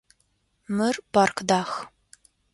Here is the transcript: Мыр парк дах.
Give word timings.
Мыр 0.75 0.95
парк 1.13 1.37
дах. 1.49 1.71